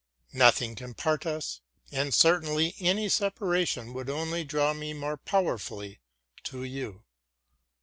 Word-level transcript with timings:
Nothing 0.33 0.73
can 0.73 0.95
part 0.95 1.27
us; 1.27 1.61
and 1.91 2.11
certainly 2.11 2.73
any 2.79 3.07
separation 3.07 3.93
would 3.93 4.09
only 4.09 4.43
draw 4.43 4.73
me 4.73 4.95
more 4.95 5.15
powerfully 5.17 5.99
to 6.45 6.63
you. 6.63 7.03